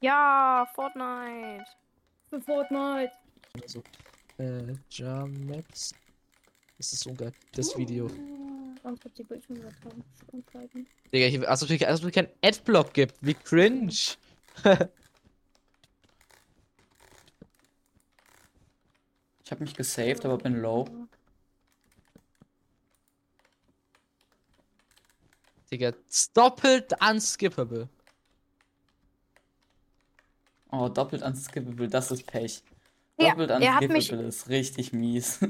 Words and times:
Ja, 0.00 0.66
Fortnite. 0.74 1.64
Für 2.30 2.40
Fortnite. 2.40 3.12
Also, 3.60 3.82
äh, 4.38 4.74
Jamax. 4.90 5.94
Das 6.76 6.92
ist 6.92 7.00
so 7.00 7.12
geil. 7.14 7.32
Das 7.52 7.76
Video. 7.76 8.08
Ganz 8.82 9.00
kurz 9.00 9.14
die 9.14 9.24
Bildschirmübertragung 9.24 10.04
umschalten. 10.32 10.86
Digga, 11.12 11.26
hier, 11.26 11.48
also, 11.48 11.66
als 11.84 12.00
ob 12.00 12.08
es 12.08 12.14
keinen 12.14 12.28
Adblock 12.42 12.94
gibt. 12.94 13.14
Wie 13.20 13.34
cringe. 13.34 13.92
Ich 19.44 19.52
habe 19.52 19.64
mich 19.64 19.74
gesaved, 19.74 20.26
aber 20.26 20.36
bin 20.36 20.60
low. 20.60 20.84
Digga, 25.70 25.94
doppelt 26.34 26.92
unskippable. 27.00 27.88
Oh, 30.70 30.88
doppelt 30.88 31.22
unskippable, 31.22 31.88
das 31.88 32.10
ist 32.10 32.26
Pech. 32.26 32.62
Ja, 33.18 33.30
Doppelt 33.34 33.58
mich- 33.58 33.68
unskippable 34.12 34.28
ist 34.28 34.48
richtig 34.48 34.92
mies. 34.92 35.40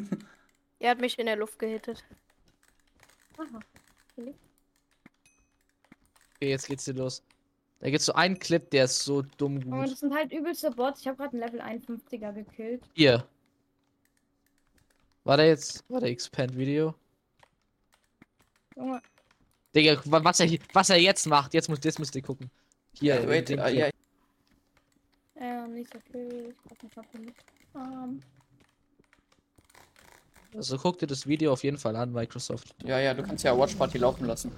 Er 0.80 0.90
hat 0.90 1.00
mich 1.00 1.18
in 1.18 1.26
der 1.26 1.34
Luft 1.34 1.58
gehittet. 1.58 2.04
Aha. 3.36 3.58
Okay, 4.16 4.34
jetzt 6.50 6.68
geht's 6.68 6.84
hier 6.84 6.94
los. 6.94 7.22
Da 7.80 7.90
gibt's 7.90 8.06
so 8.06 8.12
einen 8.12 8.38
Clip, 8.38 8.70
der 8.70 8.84
ist 8.84 9.00
so 9.04 9.22
dumm 9.22 9.56
Und 9.56 9.70
gut. 9.70 9.90
das 9.90 10.00
sind 10.00 10.14
halt 10.14 10.32
übelste 10.32 10.70
Bots. 10.70 11.00
Ich 11.00 11.08
habe 11.08 11.16
gerade 11.16 11.32
einen 11.32 11.42
Level 11.42 11.60
51er 11.60 12.32
gekillt. 12.32 12.82
Hier. 12.94 13.26
War 15.24 15.36
der 15.36 15.46
jetzt. 15.48 15.84
War 15.90 16.00
der 16.00 16.10
Expand-Video? 16.10 16.94
Junge, 18.76 19.02
Digga, 19.74 20.00
wa- 20.04 20.22
was 20.22 20.38
er, 20.40 20.48
was 20.72 20.90
er 20.90 20.96
jetzt 20.98 21.26
macht, 21.26 21.54
jetzt, 21.54 21.68
muss, 21.68 21.80
jetzt 21.82 21.98
müsst 21.98 22.14
ihr 22.14 22.22
gucken. 22.22 22.50
Hier, 22.94 23.20
Ja, 23.20 23.28
wait, 23.28 23.50
äh, 23.50 23.70
ja, 23.74 23.90
ähm, 25.40 25.74
nicht 25.74 25.92
so 25.92 25.98
viel. 26.12 26.54
Ich 26.70 26.82
mich 26.82 26.96
noch 26.96 27.12
nicht. 27.14 27.34
Ähm, 27.74 28.22
Also 30.54 30.78
guck 30.78 30.98
dir 30.98 31.06
das 31.06 31.26
Video 31.26 31.52
auf 31.52 31.62
jeden 31.62 31.78
Fall 31.78 31.94
an, 31.96 32.12
Microsoft. 32.12 32.74
ja, 32.84 32.98
ja, 32.98 33.12
du 33.14 33.22
kannst 33.22 33.44
ja 33.44 33.56
Watch 33.56 33.74
Party 33.74 33.98
laufen 33.98 34.24
lassen. 34.26 34.50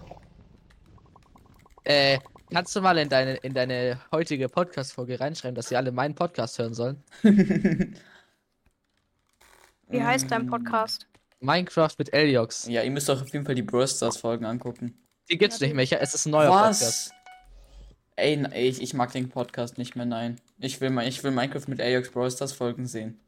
Äh, 1.85 2.19
kannst 2.53 2.77
du 2.77 2.81
mal 2.81 2.97
in 2.99 3.09
deine, 3.09 3.35
in 3.37 3.53
deine 3.55 4.01
heutige 4.13 4.49
Podcast-Folge 4.49 5.19
reinschreiben, 5.19 5.55
dass 5.57 5.69
sie 5.69 5.77
alle 5.77 5.91
meinen 5.93 6.15
Podcast 6.15 6.59
hören 6.59 6.75
sollen? 6.75 7.03
Wie 9.89 10.03
heißt 10.03 10.31
dein 10.31 10.47
Podcast? 10.47 11.07
Minecraft 11.41 11.91
mit 11.99 12.13
Eliox. 12.13 12.67
Ja, 12.69 12.83
ihr 12.83 12.91
müsst 12.91 13.09
euch 13.11 13.21
auf 13.23 13.33
jeden 13.33 13.45
Fall 13.45 13.55
die 13.55 13.63
Brawl 13.63 13.89
Stars 13.89 14.19
Folgen 14.19 14.45
angucken. 14.45 14.95
Die 15.31 15.39
gibt's 15.39 15.59
nicht 15.61 15.75
mehr. 15.75 15.83
Ich, 15.85 15.93
es 15.93 16.15
ist 16.15 16.27
ein 16.27 16.31
neuer 16.33 16.51
Podcast. 16.51 16.83
Was? 16.83 17.11
N- 17.11 17.17
ey, 18.21 18.69
ich, 18.69 18.81
ich 18.83 18.95
mag 18.95 19.13
den 19.13 19.29
Podcast 19.29 19.79
nicht 19.79 19.97
mehr, 19.97 20.07
nein. 20.07 20.41
Ich 20.59 20.81
will, 20.81 20.91
mal- 20.91 21.07
ich 21.09 21.23
will 21.25 21.31
Minecraft 21.31 21.67
mit 21.69 21.81
Ajax 21.81 22.11
Brawl 22.11 22.31
Stars 22.31 22.53
Folgen 22.53 22.87
sehen. 22.87 23.19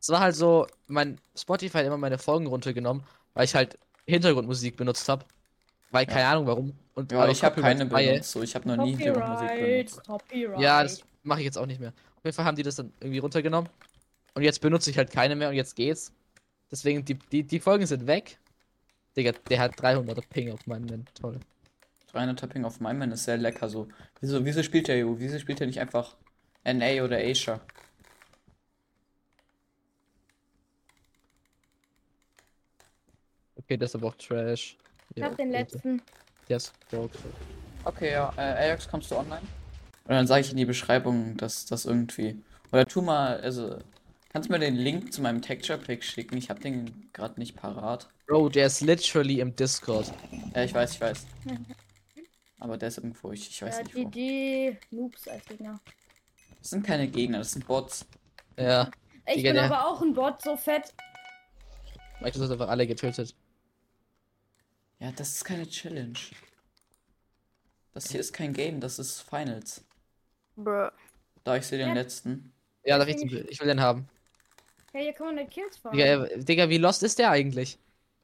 Es 0.00 0.08
war 0.08 0.20
halt 0.20 0.34
so, 0.36 0.66
mein 0.86 1.18
Spotify 1.36 1.78
hat 1.78 1.86
immer 1.86 1.98
meine 1.98 2.18
Folgen 2.18 2.46
runtergenommen, 2.46 3.02
weil 3.34 3.44
ich 3.44 3.54
halt 3.54 3.78
Hintergrundmusik 4.06 4.76
benutzt 4.76 5.08
habe. 5.08 5.24
Weil 5.90 6.06
keine 6.06 6.26
Ahnung 6.26 6.46
warum. 6.46 6.72
Und 6.94 7.12
Ja, 7.12 7.28
ich 7.28 7.42
habe 7.42 7.60
keine 7.60 7.86
benutzt, 7.86 8.30
so. 8.32 8.42
Ich 8.42 8.54
habe 8.54 8.68
noch 8.68 8.84
nie 8.84 8.94
Hintergrundmusik 8.96 9.58
benutzt. 9.58 10.06
Copyright. 10.06 10.60
Ja, 10.60 10.82
das 10.82 11.02
mache 11.22 11.40
ich 11.40 11.44
jetzt 11.46 11.58
auch 11.58 11.66
nicht 11.66 11.80
mehr. 11.80 11.90
Auf 12.16 12.24
jeden 12.24 12.34
Fall 12.34 12.44
haben 12.44 12.56
die 12.56 12.62
das 12.62 12.76
dann 12.76 12.92
irgendwie 13.00 13.18
runtergenommen. 13.18 13.70
Und 14.34 14.42
jetzt 14.42 14.60
benutze 14.60 14.90
ich 14.90 14.98
halt 14.98 15.10
keine 15.10 15.34
mehr 15.34 15.48
und 15.48 15.54
jetzt 15.54 15.76
geht's. 15.76 16.12
Deswegen, 16.70 17.04
die, 17.04 17.14
die, 17.14 17.42
die 17.42 17.60
Folgen 17.60 17.86
sind 17.86 18.06
weg. 18.06 18.38
Digga, 19.16 19.32
der 19.48 19.60
hat 19.60 19.74
300er 19.80 20.22
Ping 20.28 20.52
auf 20.52 20.66
meinem 20.66 20.84
Nen. 20.84 21.06
Toll. 21.20 21.40
300 22.18 22.38
Tapping 22.38 22.64
auf 22.64 22.80
meinem 22.80 22.98
Man 22.98 23.12
ist 23.12 23.24
sehr 23.24 23.36
lecker 23.36 23.68
so. 23.68 23.88
Wieso, 24.20 24.44
wieso 24.44 24.62
spielt 24.62 24.88
der 24.88 25.06
EU? 25.06 25.14
Wieso 25.18 25.38
spielt 25.38 25.60
er 25.60 25.68
nicht 25.68 25.80
einfach 25.80 26.16
NA 26.64 27.04
oder 27.04 27.18
Asia? 27.18 27.60
Okay, 33.56 33.76
das 33.76 33.90
ist 33.90 33.96
aber 33.96 34.08
auch 34.08 34.14
Trash. 34.16 34.76
Ich 35.14 35.22
hab 35.22 35.36
den 35.36 35.50
letzten. 35.50 36.02
Broke. 36.90 37.18
Okay, 37.84 38.12
ja, 38.12 38.32
äh, 38.36 38.40
Ajax, 38.40 38.88
kommst 38.88 39.10
du 39.10 39.16
online? 39.16 39.42
Und 40.04 40.14
dann 40.14 40.26
sage 40.26 40.40
ich 40.40 40.50
in 40.50 40.56
die 40.56 40.64
Beschreibung, 40.64 41.36
dass 41.36 41.66
das 41.66 41.84
irgendwie. 41.84 42.42
Oder 42.72 42.86
tu 42.86 43.02
mal, 43.02 43.40
also. 43.40 43.78
Kannst 44.32 44.48
du 44.48 44.52
mir 44.52 44.58
den 44.58 44.74
Link 44.74 45.12
zu 45.12 45.22
meinem 45.22 45.40
Texture 45.40 45.78
Pack 45.78 46.02
schicken? 46.02 46.36
Ich 46.36 46.50
habe 46.50 46.60
den 46.60 47.10
gerade 47.12 47.38
nicht 47.38 47.56
parat. 47.56 48.08
Bro, 48.26 48.50
der 48.50 48.66
ist 48.66 48.80
literally 48.80 49.40
im 49.40 49.54
Discord. 49.54 50.12
Ja, 50.54 50.64
ich 50.64 50.74
weiß, 50.74 50.92
ich 50.92 51.00
weiß. 51.00 51.26
Aber 52.58 52.76
der 52.76 52.88
ist 52.88 52.98
irgendwo, 52.98 53.32
ich, 53.32 53.48
ich 53.50 53.62
weiß 53.62 53.76
Ja, 53.78 53.82
nicht 53.84 53.94
die, 53.96 54.04
wo. 54.04 54.08
die 54.10 54.78
Noobs 54.90 55.28
als 55.28 55.44
Gegner. 55.46 55.80
Das 56.60 56.70
sind 56.70 56.84
keine 56.84 57.08
Gegner, 57.08 57.38
das 57.38 57.52
sind 57.52 57.66
Bots. 57.66 58.04
Ja, 58.58 58.90
Ich 59.26 59.34
Digga, 59.36 59.52
bin 59.52 59.60
aber 59.60 59.86
auch 59.86 60.02
ein 60.02 60.12
Bot, 60.12 60.42
so 60.42 60.56
fett. 60.56 60.92
Microsoft 62.20 62.50
hat 62.50 62.52
einfach 62.60 62.68
alle 62.68 62.86
getötet. 62.86 63.34
Ja, 64.98 65.12
das 65.12 65.36
ist 65.36 65.44
keine 65.44 65.68
Challenge. 65.68 66.18
Das 67.94 68.10
hier 68.10 68.20
ist 68.20 68.32
kein 68.32 68.52
Game, 68.52 68.80
das 68.80 68.98
ist 68.98 69.20
Finals. 69.20 69.84
bruh. 70.56 70.88
Da 71.44 71.56
ich 71.56 71.64
sehe 71.66 71.78
den 71.78 71.88
Ja. 71.88 71.94
letzten. 71.94 72.52
Ja, 72.84 72.98
darf 72.98 73.08
ich, 73.08 73.16
den, 73.16 73.46
ich 73.48 73.60
will 73.60 73.68
den 73.68 73.80
haben. 73.80 74.08
Hey, 74.92 75.04
hier 75.04 75.12
kann 75.12 75.26
man 75.26 75.34
nicht 75.36 75.50
Kills 75.52 75.76
fahren. 75.76 75.96
Digga, 75.96 76.26
Digga, 76.36 76.68
wie 76.68 76.78
lost 76.78 77.02
ist 77.04 77.18
der 77.20 77.30
eigentlich? 77.30 77.78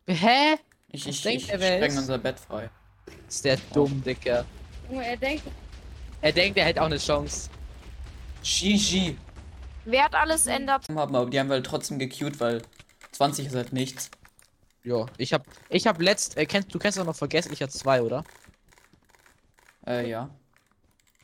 Hä? 0.08 0.56
Ich, 0.88 1.06
ich, 1.06 1.24
ich 1.24 1.48
wer 1.48 1.76
spreng 1.78 1.96
unser 1.98 2.18
Bett 2.18 2.38
frei. 2.40 2.68
Ist 3.28 3.44
der 3.44 3.56
dumm. 3.72 4.02
Junge, 4.90 5.06
er 5.06 5.16
denkt, 5.16 5.44
Er 6.20 6.32
denkt, 6.32 6.58
er 6.58 6.66
hätte 6.66 6.80
auch 6.82 6.86
eine 6.86 6.98
Chance. 6.98 7.50
GG. 8.42 9.16
Wer 9.84 10.04
hat 10.04 10.14
alles 10.14 10.46
ändert? 10.46 10.88
Haben, 10.88 10.98
aber 11.16 11.30
die 11.30 11.38
haben 11.38 11.48
wir 11.48 11.54
halt 11.54 11.66
trotzdem 11.66 11.98
gecued, 11.98 12.38
weil 12.40 12.62
20 13.12 13.46
ist 13.46 13.54
halt 13.54 13.72
nichts. 13.72 14.10
Ja, 14.82 15.06
ich 15.18 15.32
hab, 15.32 15.46
ich 15.70 15.86
hab 15.86 16.00
letzt, 16.00 16.36
äh, 16.36 16.46
kennst, 16.46 16.74
du 16.74 16.78
kennst 16.78 16.98
doch 16.98 17.04
noch 17.04 17.16
Vergesslicher 17.16 17.68
2, 17.68 18.02
oder? 18.02 18.24
Äh, 19.86 20.08
ja. 20.08 20.30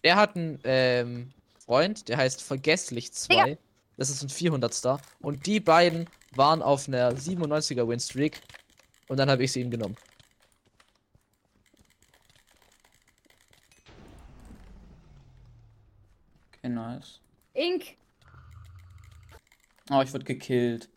Der 0.03 0.17
hat 0.17 0.37
einen, 0.37 0.59
ähm, 0.65 1.33
Freund, 1.65 2.09
der 2.09 2.17
heißt 2.17 2.43
Vergesslich 2.43 3.13
2. 3.13 3.59
Das 3.97 4.11
ist 4.11 4.23
ein 4.23 4.29
400 4.29 4.73
Star. 4.75 5.01
Und 5.21 5.47
die 5.47 5.61
beiden 5.61 6.09
waren 6.35 6.63
auf 6.63 6.89
einer 6.89 7.13
97er 7.13 7.87
Winstreak. 7.87 8.41
Und 9.09 9.19
dann 9.19 9.31
habe 9.31 9.45
ich 9.45 9.53
sie 9.53 9.61
ihm 9.61 9.71
genommen. 9.71 9.97
Okay, 16.63 16.69
nice. 16.69 17.21
Ink. 17.55 17.97
Oh, 19.91 20.03
ich 20.03 20.13
wurde 20.13 20.25
gekillt. 20.25 20.89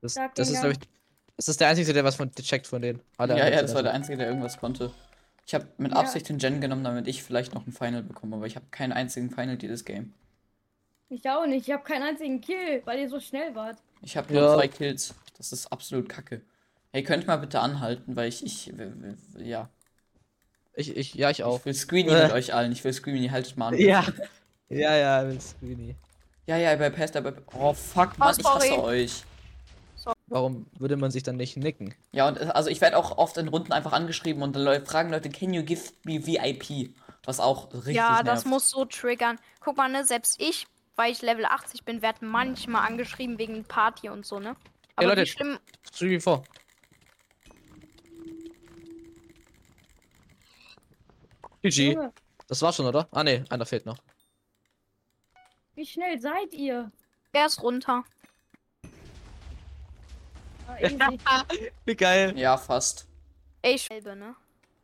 Das, 0.00 0.14
Sag 0.14 0.34
das 0.34 0.48
ist, 0.48 0.54
ja. 0.54 0.60
glaube 0.60 0.74
ich, 0.80 0.88
das 1.36 1.48
ist 1.48 1.60
der 1.60 1.68
Einzige, 1.68 1.92
der 1.92 2.04
was 2.04 2.16
von 2.16 2.30
checkt 2.32 2.66
von 2.66 2.82
denen. 2.82 3.00
Alle 3.18 3.36
ja, 3.38 3.48
ja, 3.48 3.62
das 3.62 3.74
war 3.74 3.82
der 3.82 3.92
Einzige, 3.92 4.18
der 4.18 4.28
irgendwas 4.28 4.58
konnte. 4.58 4.92
Ich 5.46 5.54
habe 5.54 5.66
mit 5.78 5.92
Ja. 5.92 5.98
Absicht 5.98 6.28
den 6.28 6.38
Gen 6.38 6.60
genommen, 6.60 6.84
damit 6.84 7.08
ich 7.08 7.22
vielleicht 7.22 7.54
noch 7.54 7.66
ein 7.66 7.72
Final 7.72 8.02
bekomme, 8.02 8.36
aber 8.36 8.46
ich 8.46 8.56
habe 8.56 8.66
keinen 8.70 8.92
einzigen 8.92 9.30
Final 9.30 9.56
dieses 9.56 9.84
Game. 9.84 10.14
Ich 11.08 11.28
auch 11.28 11.46
nicht. 11.46 11.68
Ich 11.68 11.74
habe 11.74 11.84
keinen 11.84 12.04
einzigen 12.04 12.40
Kill, 12.40 12.80
weil 12.84 13.00
ihr 13.00 13.08
so 13.08 13.20
schnell 13.20 13.54
wart. 13.54 13.78
Ich 14.00 14.16
habe 14.16 14.32
nur 14.32 14.42
Ja. 14.42 14.54
zwei 14.54 14.68
Kills. 14.68 15.14
Das 15.36 15.52
ist 15.52 15.66
absolut 15.70 16.08
kacke. 16.08 16.40
Hey, 16.92 17.02
könnt 17.02 17.24
ihr 17.24 17.26
mal 17.26 17.36
bitte 17.36 17.60
anhalten, 17.60 18.16
weil 18.16 18.28
ich, 18.28 18.44
ich, 18.44 18.72
ja. 19.38 19.68
Ich, 20.74 20.96
ich, 20.96 21.14
ja, 21.14 21.30
ich 21.30 21.44
auch. 21.44 21.58
Ich 21.60 21.64
will 21.66 21.74
Screeny 21.74 22.10
Äh. 22.10 22.22
mit 22.24 22.32
euch 22.32 22.54
allen. 22.54 22.72
Ich 22.72 22.82
will 22.84 22.92
Screeny, 22.92 23.28
haltet 23.28 23.56
mal 23.56 23.68
an. 23.68 23.78
Ja. 23.78 24.04
Ja, 24.68 24.96
ja, 24.96 25.22
mit 25.22 25.42
Screeny. 25.42 25.94
Ja, 26.46 26.56
ja, 26.56 26.74
bei 26.76 26.88
Pest, 26.88 27.14
aber. 27.14 27.34
Oh, 27.52 27.74
fuck, 27.74 28.16
Mann, 28.16 28.34
ich 28.38 28.42
hasse 28.46 28.68
sorry. 28.68 28.80
euch. 29.04 29.22
Warum 30.28 30.64
würde 30.78 30.96
man 30.96 31.10
sich 31.10 31.22
dann 31.22 31.36
nicht 31.36 31.58
nicken? 31.58 31.94
Ja, 32.12 32.26
und 32.26 32.38
also 32.38 32.70
ich 32.70 32.80
werde 32.80 32.96
auch 32.96 33.18
oft 33.18 33.36
in 33.36 33.48
Runden 33.48 33.70
einfach 33.72 33.92
angeschrieben 33.92 34.42
und 34.42 34.56
dann 34.56 34.86
fragen 34.86 35.10
Leute, 35.10 35.28
can 35.28 35.52
you 35.52 35.62
give 35.62 35.90
me 36.04 36.26
VIP? 36.26 36.94
Was 37.24 37.38
auch 37.38 37.72
richtig 37.74 37.96
Ja, 37.96 38.22
das 38.22 38.44
nervt. 38.44 38.46
muss 38.46 38.70
so 38.70 38.86
triggern. 38.86 39.38
Guck 39.60 39.76
mal, 39.76 39.90
ne, 39.90 40.06
selbst 40.06 40.40
ich, 40.40 40.66
weil 40.96 41.12
ich 41.12 41.20
Level 41.20 41.44
80 41.44 41.84
bin, 41.84 42.00
werd 42.00 42.22
manchmal 42.22 42.86
angeschrieben 42.88 43.38
wegen 43.38 43.64
Party 43.64 44.08
und 44.08 44.24
so, 44.24 44.40
ne? 44.40 44.56
Aber 44.96 45.08
Leute. 45.08 45.22
wie 45.22 45.26
schlimm. 45.26 45.58
Stream 45.92 46.20
vor. 46.20 46.42
GG. 51.62 51.92
Junge, 51.92 52.12
Das 52.48 52.60
war 52.62 52.72
schon, 52.72 52.86
oder? 52.86 53.08
Ah, 53.12 53.22
ne, 53.24 53.44
einer 53.50 53.66
fehlt 53.66 53.86
noch. 53.86 53.98
wie 55.74 55.86
schnell 55.86 56.20
seid 56.20 56.52
ihr? 56.52 56.90
Er 57.32 57.46
ist 57.46 57.62
runter. 57.62 58.04
Ah, 60.68 60.76
easy. 60.80 60.98
Wie 61.86 61.94
geil. 61.96 62.38
Ja, 62.38 62.56
fast. 62.56 63.06
Ey, 63.62 63.78
selbe, 63.78 64.14
ne? 64.14 64.34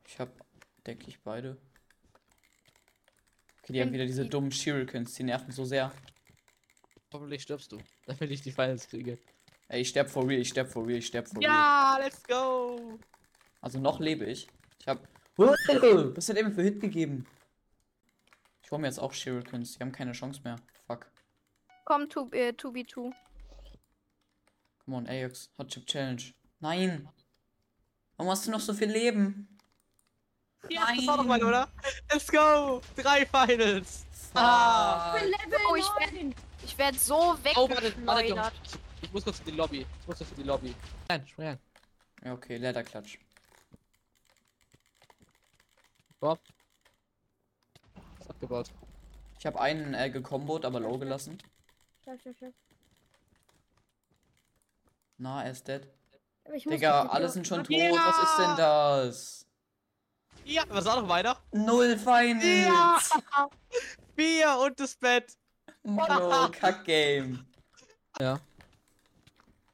Ich 0.07 0.19
hab, 0.19 0.29
denke 0.87 1.09
ich, 1.09 1.21
beide. 1.21 1.57
Okay, 3.63 3.73
die 3.75 3.81
haben 3.83 3.93
wieder 3.93 4.07
diese 4.07 4.25
dummen 4.27 4.51
Shurikens, 4.51 5.15
die 5.15 5.25
nerven 5.25 5.53
so 5.53 5.65
sehr. 5.65 5.93
Hoffentlich 7.13 7.43
stirbst 7.43 7.71
du, 7.73 7.79
damit 8.07 8.31
ich 8.31 8.41
die 8.43 8.51
Finals 8.53 8.89
kriege. 8.89 9.19
Ey, 9.69 9.83
ich 9.83 9.91
sterb 9.91 10.09
for 10.09 10.27
real, 10.27 10.41
ich 10.41 10.49
sterb 10.49 10.69
for 10.71 10.87
real, 10.87 10.99
ich 10.99 11.07
sterb 11.07 11.29
for 11.29 11.39
real. 11.39 11.51
Ja, 11.51 11.99
let's 12.01 12.23
go. 12.25 12.99
Also 13.61 13.79
noch 13.79 14.01
lebe 14.01 14.25
ich. 14.25 14.49
Ich 14.81 14.89
hab 14.89 15.07
Was 15.39 16.29
hat 16.29 16.37
er 16.37 16.45
mir 16.45 16.53
für 16.53 16.63
Hit 16.63 16.81
gegeben? 16.81 17.27
Ich 18.63 18.71
hole 18.71 18.81
mir 18.81 18.89
jetzt 18.89 18.99
auch 18.99 19.13
Shurikens. 19.13 19.75
Die 19.75 19.81
haben 19.81 19.93
keine 19.93 20.13
Chance 20.13 20.41
mehr. 20.43 20.57
Fuck. 20.87 21.07
Komm, 21.85 22.11
2 22.11 22.37
äh, 22.37 22.49
2v2. 22.51 23.13
Come 24.85 24.97
on, 24.97 25.07
Ajax. 25.07 25.49
Hot 25.57 25.69
Chip 25.69 25.87
Challenge. 25.87 26.23
Nein. 26.61 27.09
Warum 28.17 28.33
hast 28.33 28.47
du 28.47 28.51
noch 28.51 28.61
so 28.61 28.75
viel 28.75 28.91
Leben? 28.91 29.49
Ja, 30.69 30.89
das 30.95 31.07
war 31.07 31.19
doch 31.19 31.25
mal, 31.25 31.43
oder? 31.43 31.69
Let's 32.13 32.31
go! 32.31 32.83
Drei 32.97 33.25
Finals! 33.25 34.05
Ah. 34.35 35.15
Ich 35.17 35.23
bin 35.23 35.31
Level 35.31 35.59
Oh, 35.71 35.77
ich 35.77 36.13
9. 36.13 36.35
Ich 36.65 36.77
werde 36.77 36.99
so 36.99 37.15
Oh, 37.15 37.37
warte, 37.71 37.95
warte, 38.05 38.25
weggeschleudert. 38.25 38.55
Jungs. 38.55 38.79
Ich, 39.01 39.13
muss 39.13 39.25
kurz 39.25 39.39
in 39.39 39.45
die 39.47 39.51
Lobby. 39.53 39.87
Ich 40.01 40.07
muss 40.07 40.19
kurz 40.19 40.31
in 40.31 40.37
die 40.37 40.43
Lobby. 40.43 40.75
Nein, 41.09 41.27
spring 41.29 41.47
rein. 41.47 41.59
Ja, 42.25 42.33
okay, 42.33 42.57
Lederklatsch. 42.57 43.19
Bob. 46.21 46.41
Ist 48.19 48.31
abgebaut. 48.31 48.71
Ich 49.39 49.47
habe 49.47 49.61
einen 49.61 49.95
äh, 49.95 50.11
gekombot, 50.11 50.65
aber 50.65 50.81
low 50.81 50.99
gelassen. 50.99 51.39
Scheiße, 52.05 52.23
scheiße, 52.23 52.39
scheiße. 52.39 52.55
Na, 55.19 55.45
er 55.45 55.51
ist 55.51 55.67
dead. 55.67 55.89
Digga, 56.65 57.07
alle 57.07 57.29
sind 57.29 57.47
schon 57.47 57.63
tot. 57.63 57.71
Ja. 57.71 57.93
Was 57.93 58.31
ist 58.31 58.39
denn 58.39 58.57
das? 58.57 59.47
Ja, 60.45 60.65
was 60.69 60.85
war 60.87 61.01
noch 61.01 61.09
weiter? 61.09 61.39
Null 61.53 61.99
Finals. 61.99 63.11
Vier 64.17 64.59
und 64.65 64.81
das 64.81 64.97
Bett. 64.97 65.37
Mano, 65.83 66.51
Kack-Game. 66.51 67.47
Ja. 68.19 68.41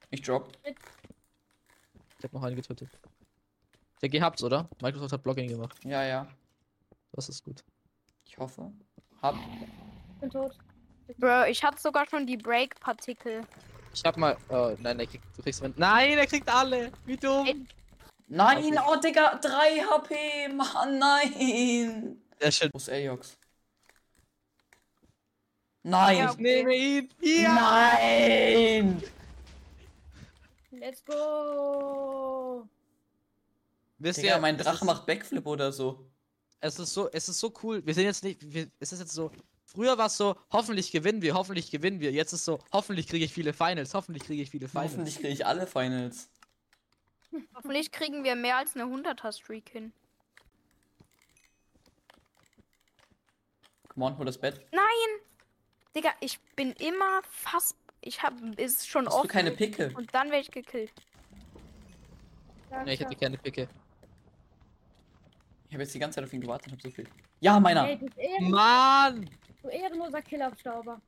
Ich 0.09 0.21
drop. 0.21 0.51
Ich 0.63 2.23
hab 2.23 2.33
noch 2.33 2.43
einen 2.43 2.55
getötet. 2.55 2.89
Der 4.01 4.09
gehabt's, 4.09 4.43
oder? 4.43 4.69
Microsoft 4.81 5.13
hat 5.13 5.23
Blogging 5.23 5.47
gemacht. 5.47 5.77
Ja, 5.83 6.03
ja. 6.03 6.27
Das 7.13 7.29
ist 7.29 7.43
gut. 7.43 7.63
Ich 8.25 8.37
hoffe. 8.37 8.71
Hab. 9.21 9.35
Ich 9.35 10.19
bin 10.19 10.29
tot. 10.29 10.57
Bro, 11.17 11.45
ich 11.45 11.63
hatte 11.63 11.79
sogar 11.79 12.07
schon 12.09 12.25
die 12.25 12.37
Break-Partikel. 12.37 13.45
Ich 13.93 14.03
hab 14.03 14.17
mal. 14.17 14.37
Oh, 14.49 14.75
nein, 14.79 14.97
der 14.97 15.07
kriegt, 15.07 15.23
du 15.37 15.41
kriegst. 15.41 15.63
Nein, 15.77 16.17
er 16.17 16.27
kriegt 16.27 16.49
alle. 16.49 16.91
Wie 17.05 17.15
dumm. 17.15 17.67
Nein, 18.27 18.77
oh 18.87 18.95
Digga, 18.97 19.35
3 19.35 19.81
HP. 19.81 20.47
Mann, 20.49 20.99
nein. 20.99 22.21
Sehr 22.39 22.51
schön. 22.51 22.69
Wo 22.73 22.77
ist 22.77 22.89
Ajox? 22.89 23.37
Nein. 25.83 26.17
Ja, 26.17 26.31
Ich 26.31 26.37
nehme 26.37 26.75
ihn. 26.75 27.09
Ja. 27.21 27.53
Nein. 27.53 29.03
Let's 30.71 31.05
go. 31.05 32.67
Wisst 34.05 34.21
Digga, 34.21 34.35
ihr, 34.35 34.39
mein 34.39 34.55
Drache 34.55 34.75
ist- 34.75 34.83
macht 34.83 35.07
Backflip 35.07 35.47
oder 35.47 35.71
so. 35.71 36.05
Es 36.61 36.77
ist 36.77 36.93
so, 36.93 37.09
es 37.11 37.27
ist 37.27 37.39
so 37.39 37.51
cool. 37.63 37.83
Wir 37.85 37.93
sind 37.95 38.03
jetzt 38.05 38.23
nicht, 38.23 38.39
wir, 38.53 38.69
es 38.79 38.91
ist 38.93 38.99
jetzt 38.99 39.13
so. 39.13 39.31
Früher 39.65 39.97
war 39.97 40.05
es 40.05 40.15
so, 40.15 40.35
hoffentlich 40.51 40.91
gewinnen 40.91 41.23
wir, 41.23 41.33
hoffentlich 41.33 41.71
gewinnen 41.71 41.99
wir. 41.99 42.11
Jetzt 42.11 42.31
ist 42.31 42.45
so, 42.45 42.59
hoffentlich 42.71 43.07
kriege 43.07 43.25
ich 43.25 43.33
viele 43.33 43.51
Finals, 43.51 43.95
hoffentlich 43.95 44.23
kriege 44.23 44.43
ich 44.43 44.51
viele 44.51 44.67
Finals. 44.67 44.91
Hoffentlich 44.91 45.15
kriege 45.15 45.29
ich 45.29 45.45
alle 45.45 45.65
Finals. 45.65 46.29
Hoffentlich 47.55 47.91
kriegen 47.91 48.23
wir 48.23 48.35
mehr 48.35 48.57
als 48.57 48.75
eine 48.75 48.83
100er-Streak 48.85 49.69
hin. 49.69 49.91
Come 53.89 54.05
on, 54.05 54.17
hol 54.19 54.25
das 54.25 54.37
Bett. 54.37 54.61
Nein! 54.71 54.83
Digga, 55.95 56.11
ich 56.19 56.39
bin 56.55 56.73
immer 56.73 57.21
fast. 57.23 57.75
Ich 58.01 58.21
hab. 58.21 58.39
Ist 58.59 58.87
schon 58.87 59.07
Hast 59.07 59.13
du 59.13 59.17
offen. 59.19 59.27
keine 59.29 59.51
Picke? 59.51 59.91
Und 59.95 60.13
dann 60.13 60.27
werde 60.29 60.41
ich 60.41 60.51
gekillt. 60.51 60.91
Nee, 62.85 62.93
ich 62.93 62.99
hätte 62.99 63.15
keine 63.15 63.37
Picke. 63.37 63.67
Ich 65.75 65.77
habe 65.77 65.83
jetzt 65.83 65.93
die 65.93 65.99
ganze 65.99 66.15
Zeit 66.15 66.23
auf 66.23 66.31
ihn 66.31 66.39
gewartet 66.39 66.67
und 66.67 66.73
hab 66.77 66.81
so 66.81 66.89
viel. 66.89 67.05
Ja, 67.41 67.59
meiner. 67.59 67.85
Ey, 67.85 67.97
du, 67.97 68.05
Ehren, 68.15 68.49
Mann! 68.49 69.29
du 69.61 69.67
ehrenloser 69.67 70.21
Killerstauber. 70.21 71.01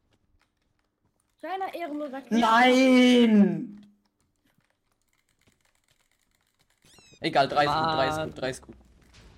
Kleiner 1.39 1.73
ehrenloser 1.73 2.21
Killer. 2.23 2.41
Nein! 2.41 3.95
Egal, 7.21 7.47
drei 7.47 7.63
ist 7.63 7.71
gut, 7.71 7.85
drei 7.85 8.09
ist 8.09 8.19
gut, 8.19 8.41
drei 8.41 8.49
ist 8.49 8.61
gut. 8.61 8.75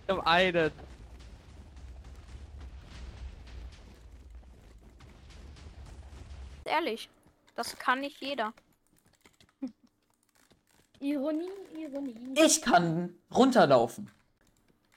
Ich 0.08 0.16
hab 0.16 0.26
einen. 0.26 0.72
Ehrlich. 6.66 7.08
Das 7.56 7.78
kann 7.78 8.00
nicht 8.00 8.20
jeder. 8.20 8.52
Ironie, 11.00 11.52
Ironie. 11.78 12.34
Ich 12.34 12.64
kann 12.64 13.14
runterlaufen. 13.30 14.10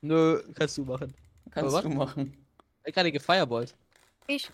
Nö, 0.02 0.42
kannst 0.54 0.76
du 0.78 0.84
machen. 0.84 1.14
Kannst 1.52 1.74
Aber 1.74 1.88
du 1.88 1.94
machen. 1.94 2.36
Ich 2.84 2.92
gerade 2.94 3.12
gefeierballt. 3.12 3.74
Ich. 4.26 4.50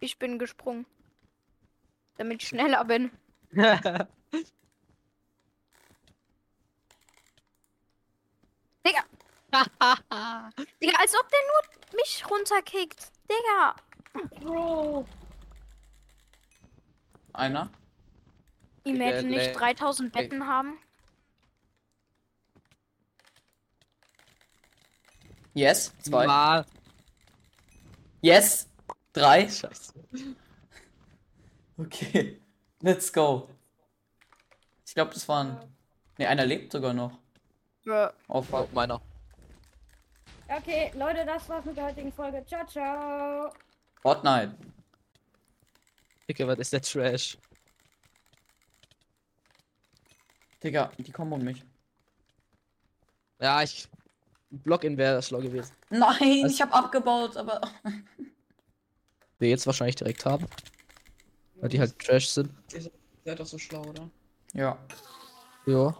Ich 0.00 0.18
bin 0.18 0.38
gesprungen. 0.38 0.84
Damit 2.18 2.42
ich 2.42 2.48
schneller 2.48 2.84
bin. 2.84 3.10
Digga! 8.86 9.02
Digga, 10.82 10.98
als 11.00 11.14
ob 11.18 11.28
der 11.30 11.40
nur 11.48 11.62
mich 11.96 12.24
runterkickt. 12.30 13.10
Digga! 13.30 13.74
Bro. 14.40 15.06
Einer. 17.32 17.70
Imagine 18.84 19.30
nicht 19.30 19.52
3000 19.58 20.14
ey. 20.14 20.22
Betten 20.22 20.46
haben. 20.46 20.78
Yes. 25.56 25.90
Zwei. 26.02 26.26
Mann. 26.26 26.66
Yes. 28.20 28.68
Drei. 29.14 29.48
Scheiße. 29.48 29.94
Okay. 31.78 32.42
Let's 32.82 33.10
go. 33.10 33.48
Ich 34.84 34.92
glaube, 34.92 35.14
das 35.14 35.26
waren. 35.28 35.58
Ne, 36.18 36.28
einer 36.28 36.44
lebt 36.44 36.72
sogar 36.72 36.92
noch. 36.92 37.18
Bro. 37.84 38.08
Oh 38.28 38.38
Oh, 38.38 38.42
fuck. 38.42 38.70
meiner. 38.74 39.00
Okay, 40.48 40.92
Leute, 40.94 41.24
das 41.24 41.48
war's 41.48 41.64
mit 41.64 41.76
der 41.76 41.86
heutigen 41.86 42.12
Folge. 42.12 42.44
Ciao, 42.46 42.66
ciao. 42.66 43.50
Fortnite. 44.02 44.54
Dicke, 46.28 46.46
was 46.46 46.58
ist 46.58 46.72
der 46.74 46.82
Trash? 46.82 47.38
Digga, 50.62 50.92
die 50.98 51.10
kommen 51.12 51.32
um 51.32 51.42
mich. 51.42 51.64
Ja, 53.40 53.62
ich. 53.62 53.88
Block-in 54.50 54.96
wäre 54.96 55.22
schlau 55.22 55.40
gewesen. 55.40 55.72
Nein, 55.90 56.44
Was? 56.44 56.52
ich 56.52 56.62
habe 56.62 56.72
abgebaut, 56.72 57.36
aber. 57.36 57.60
Wir 59.38 59.50
jetzt 59.50 59.66
wahrscheinlich 59.66 59.96
direkt 59.96 60.24
haben. 60.24 60.46
Weil 61.56 61.68
die 61.68 61.78
halt 61.80 61.98
Trash 61.98 62.28
sind. 62.28 62.50
Ihr 62.72 62.90
seid 63.24 63.40
doch 63.40 63.46
so 63.46 63.58
schlau, 63.58 63.82
oder? 63.82 64.08
Ja. 64.54 64.78
Ja. 65.66 65.94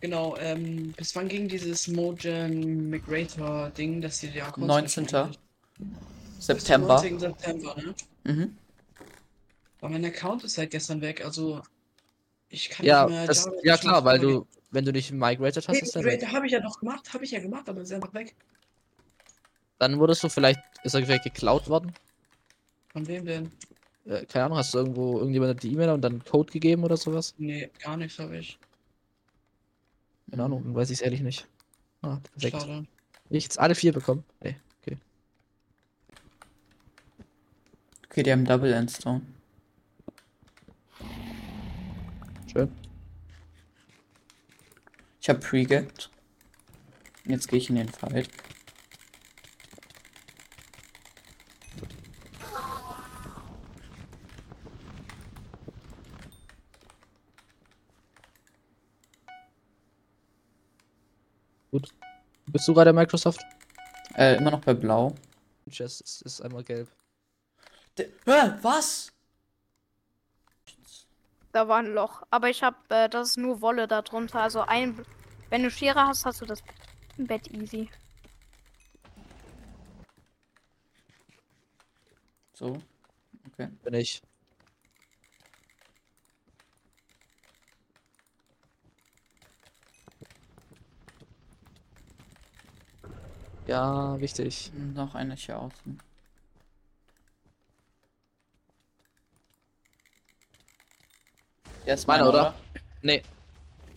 Genau, 0.00 0.36
ähm, 0.38 0.92
bis 0.96 1.14
wann 1.14 1.28
ging 1.28 1.46
dieses 1.46 1.86
Mojang 1.86 2.88
Migrator 2.90 3.70
Ding, 3.70 4.00
dass 4.00 4.18
die 4.18 4.28
ja 4.30 4.52
19. 4.56 5.04
Bis 5.04 5.38
September. 6.40 6.94
19. 6.94 7.20
September, 7.20 7.76
ne? 7.76 7.94
Mhm. 8.24 8.56
Aber 9.80 9.90
mein 9.90 10.04
Account 10.04 10.42
ist 10.42 10.54
seit 10.54 10.70
gestern 10.70 11.00
weg, 11.00 11.24
also 11.24 11.62
ich 12.48 12.68
kann 12.68 12.84
Ja, 12.84 13.04
nicht 13.04 13.14
mehr 13.14 13.26
das, 13.26 13.48
ja 13.62 13.76
klar, 13.76 14.04
weil 14.04 14.18
du, 14.18 14.46
wenn 14.72 14.84
du 14.84 14.92
nicht 14.92 15.12
migrated 15.12 15.68
hast, 15.68 15.74
Nee, 15.74 15.80
ist 15.80 15.94
der 15.94 16.04
weg. 16.04 16.26
Habe 16.26 16.46
ich 16.46 16.52
ja 16.52 16.60
noch 16.60 16.80
gemacht, 16.80 17.12
habe 17.12 17.24
ich 17.24 17.30
ja 17.30 17.40
gemacht, 17.40 17.68
aber 17.68 17.82
ist 17.82 17.92
einfach 17.92 18.12
weg. 18.14 18.34
Dann 19.78 19.98
wurdest 19.98 20.24
du 20.24 20.28
vielleicht, 20.28 20.60
ist 20.82 20.94
er 20.94 21.04
vielleicht 21.04 21.24
geklaut 21.24 21.68
worden? 21.68 21.92
Von 22.92 23.06
wem 23.06 23.24
denn? 23.24 23.52
Äh, 24.06 24.24
keine 24.26 24.46
Ahnung, 24.46 24.58
hast 24.58 24.74
du 24.74 24.78
irgendwo, 24.78 25.18
irgendjemand 25.18 25.62
die 25.62 25.72
E-Mail 25.72 25.90
und 25.90 26.00
dann 26.00 26.24
Code 26.24 26.52
gegeben 26.52 26.84
oder 26.84 26.96
sowas? 26.96 27.34
Nee, 27.38 27.70
gar 27.80 27.96
nichts 27.96 28.18
habe 28.18 28.38
ich. 28.38 28.58
Keine 30.30 30.44
Ahnung, 30.44 30.64
dann 30.64 30.74
weiß 30.74 30.90
ich 30.90 30.98
es 30.98 31.02
ehrlich 31.02 31.20
nicht. 31.20 31.46
Ah, 32.00 32.18
perfekt. 32.32 32.62
Schade. 32.62 32.86
Ich 33.28 33.44
jetzt 33.44 33.58
alle 33.58 33.74
vier 33.74 33.92
bekommen. 33.92 34.24
Nee, 34.42 34.56
okay. 34.80 34.96
Okay, 38.06 38.22
die 38.22 38.32
haben 38.32 38.44
Double 38.44 38.72
Endstone. 38.72 39.22
Schön. 42.50 42.70
Ich 45.22 45.28
habe 45.28 45.38
Pre-Gapped. 45.38 46.10
Jetzt 47.26 47.46
gehe 47.46 47.60
ich 47.60 47.70
in 47.70 47.76
den 47.76 47.88
Fight. 47.88 48.28
Gut. 61.70 61.94
Bist 62.46 62.66
du 62.66 62.74
gerade 62.74 62.92
Microsoft? 62.92 63.40
Äh, 64.16 64.38
immer 64.38 64.50
noch 64.50 64.62
bei 64.62 64.74
Blau. 64.74 65.14
Chess 65.70 66.00
ist, 66.00 66.22
ist 66.22 66.40
einmal 66.40 66.64
gelb. 66.64 66.88
D 67.96 68.12
Hä, 68.24 68.54
was? 68.60 69.12
Da 71.52 71.68
war 71.68 71.78
ein 71.78 71.92
Loch. 71.92 72.22
Aber 72.30 72.48
ich 72.48 72.62
habe, 72.62 72.76
äh, 72.88 73.08
das 73.08 73.30
ist 73.30 73.36
nur 73.36 73.60
Wolle 73.60 73.86
darunter. 73.86 74.40
Also 74.40 74.62
ein, 74.62 75.04
wenn 75.50 75.62
du 75.62 75.70
Schere 75.70 76.06
hast, 76.06 76.24
hast 76.24 76.40
du 76.40 76.46
das 76.46 76.62
Bett 77.18 77.50
easy. 77.52 77.90
So. 82.54 82.78
Okay. 83.48 83.68
Bin 83.84 83.94
ich. 83.94 84.22
Ja, 93.66 94.18
wichtig. 94.20 94.72
Noch 94.94 95.14
eine 95.14 95.34
hier 95.34 95.58
außen. 95.58 96.00
Der 101.86 101.94
ist 101.94 102.06
Meiner, 102.06 102.24
meiner, 102.24 102.32
oder? 102.32 102.40
oder? 102.48 102.54
Nee. 103.02 103.22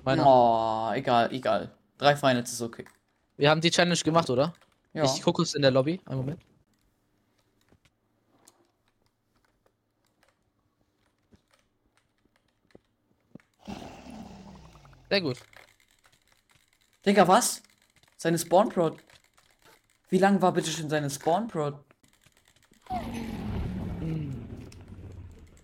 Meiner. 0.04 0.25
Oh, 0.25 0.92
egal, 0.94 1.32
egal. 1.32 1.72
Drei 1.98 2.15
Finals 2.15 2.51
ist 2.51 2.62
okay. 2.62 2.86
Wir 3.38 3.50
haben 3.50 3.62
die 3.62 3.70
Challenge 3.70 3.98
gemacht, 3.98 4.30
oder? 4.30 4.54
Ja. 4.94 5.04
Ich 5.04 5.22
gucke 5.22 5.44
es 5.44 5.54
in 5.54 5.62
der 5.62 5.72
Lobby. 5.72 6.01
Einen 6.06 6.20
Moment. 6.20 6.42
Sehr 15.10 15.22
gut. 15.22 15.38
Digga, 17.06 17.27
was? 17.27 17.62
Seine 18.18 18.39
Spawn 18.39 18.70
Prod. 18.70 18.98
Wie 20.10 20.18
lang 20.18 20.42
war 20.42 20.51
bitte 20.54 20.72
schon 20.72 20.89
seine 20.89 21.10
Spawn 21.10 21.48
Prod? 21.48 21.75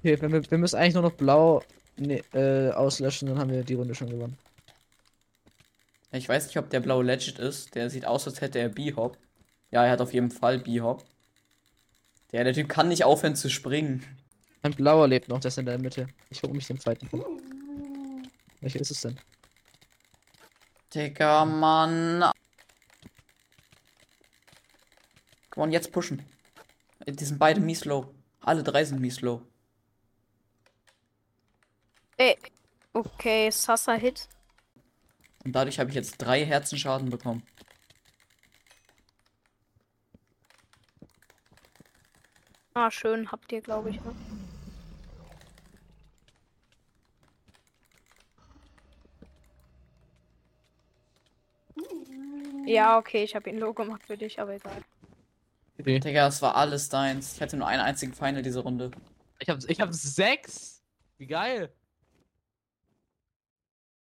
Okay, 0.03 0.21
wir, 0.21 0.51
wir 0.51 0.57
müssen 0.57 0.75
eigentlich 0.75 0.93
nur 0.93 1.03
noch 1.03 1.13
blau 1.13 1.63
nee, 2.01 2.23
äh, 2.33 2.71
auslöschen, 2.71 3.27
dann 3.27 3.39
haben 3.39 3.51
wir 3.51 3.63
die 3.63 3.75
Runde 3.75 3.95
schon 3.95 4.09
gewonnen. 4.09 4.37
Ich 6.11 6.27
weiß 6.27 6.47
nicht, 6.47 6.57
ob 6.57 6.69
der 6.69 6.81
blaue 6.81 7.03
Legend 7.03 7.39
ist. 7.39 7.73
Der 7.75 7.89
sieht 7.89 8.05
aus, 8.05 8.27
als 8.27 8.41
hätte 8.41 8.59
er 8.59 8.69
B-Hop. 8.69 9.17
Ja, 9.71 9.85
er 9.85 9.91
hat 9.91 10.01
auf 10.01 10.13
jeden 10.13 10.31
Fall 10.31 10.59
B-Hop. 10.59 11.05
Der, 12.31 12.43
der 12.43 12.53
Typ 12.53 12.67
kann 12.69 12.89
nicht 12.89 13.05
aufhören 13.05 13.35
zu 13.35 13.49
springen. 13.49 14.05
Ein 14.61 14.73
blauer 14.73 15.07
lebt 15.07 15.29
noch, 15.29 15.39
der 15.39 15.49
ist 15.49 15.57
in 15.57 15.65
der 15.65 15.79
Mitte. 15.79 16.07
Ich 16.29 16.41
gucke 16.41 16.53
mich 16.53 16.67
den 16.67 16.79
zweiten. 16.79 17.09
Welcher 18.59 18.79
ist 18.79 18.91
es 18.91 19.01
denn? 19.01 19.17
Digga, 20.93 21.45
Mann. 21.45 22.31
Komm 25.49 25.63
on, 25.63 25.71
jetzt 25.71 25.91
pushen. 25.91 26.23
Äh, 27.05 27.13
Die 27.13 27.25
sind 27.25 27.39
beide 27.39 27.61
mies 27.61 27.85
low. 27.85 28.13
Alle 28.41 28.63
drei 28.63 28.83
sind 28.83 28.99
mies 28.99 29.21
low. 29.21 29.41
Ey. 32.21 32.37
Okay, 32.93 33.49
Sasa 33.49 33.93
Hit. 33.93 34.29
Und 35.43 35.53
dadurch 35.53 35.79
habe 35.79 35.89
ich 35.89 35.95
jetzt 35.95 36.17
drei 36.19 36.45
Herzenschaden 36.45 37.09
bekommen. 37.09 37.41
Ah, 42.75 42.91
schön, 42.91 43.31
habt 43.31 43.51
ihr, 43.51 43.61
glaube 43.61 43.89
ich. 43.89 43.99
Ne? 44.01 44.15
Ja, 52.67 52.99
okay, 52.99 53.23
ich 53.23 53.35
habe 53.35 53.49
ihn 53.49 53.57
low 53.57 53.73
gemacht 53.73 54.03
für 54.05 54.15
dich, 54.15 54.39
aber 54.39 54.53
egal. 54.53 54.83
Okay. 55.79 55.99
Digga, 55.99 56.25
das 56.25 56.43
war 56.43 56.55
alles 56.55 56.87
deins. 56.89 57.33
Ich 57.33 57.41
hatte 57.41 57.57
nur 57.57 57.65
einen 57.65 57.81
einzigen 57.81 58.13
Final 58.13 58.43
diese 58.43 58.59
Runde. 58.59 58.91
Ich 59.39 59.49
hab, 59.49 59.57
ich 59.67 59.81
hab 59.81 59.91
sechs. 59.91 60.83
Wie 61.17 61.25
geil. 61.25 61.73